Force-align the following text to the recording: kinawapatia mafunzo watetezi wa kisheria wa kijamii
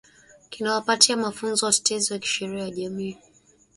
kinawapatia 0.49 1.17
mafunzo 1.17 1.65
watetezi 1.65 2.13
wa 2.13 2.19
kisheria 2.19 2.63
wa 2.63 2.69
kijamii 2.69 3.17